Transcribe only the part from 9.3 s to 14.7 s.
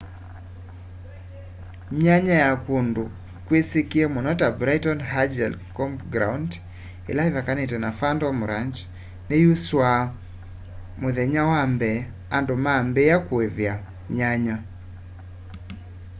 yusuua mthenya wa mbee andũ maambia kuivia myanya